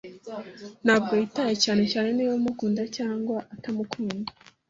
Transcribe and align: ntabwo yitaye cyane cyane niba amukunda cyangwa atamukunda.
ntabwo 0.85 1.11
yitaye 1.19 1.53
cyane 1.63 1.83
cyane 1.91 2.09
niba 2.13 2.33
amukunda 2.39 2.81
cyangwa 2.97 3.37
atamukunda. 3.53 4.29